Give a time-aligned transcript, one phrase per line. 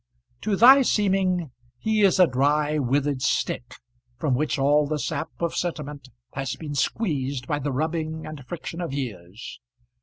[0.41, 3.75] To thy seeming he is a dry, withered stick,
[4.17, 8.81] from which all the sap of sentiment has been squeezed by the rubbing and friction
[8.81, 9.59] of years.